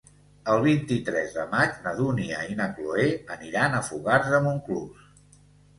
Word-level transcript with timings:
El 0.53 0.61
vint-i-tres 0.67 1.35
de 1.35 1.45
maig 1.51 1.77
na 1.85 1.93
Dúnia 2.01 2.41
i 2.55 2.59
na 2.63 2.69
Cloè 2.79 3.07
aniran 3.39 3.77
a 3.83 3.87
Fogars 3.93 4.35
de 4.35 4.43
Montclús. 4.49 5.11